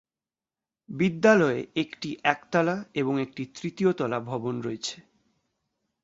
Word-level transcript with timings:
বিদ্যালয়ে 0.89 1.59
একটি 1.75 2.09
একতলা 2.23 2.75
এবং 2.93 3.13
একটি 3.21 3.43
তৃতীয় 3.55 3.91
তলা 3.93 4.19
ভবন 4.21 4.55
রয়েছে। 4.61 4.97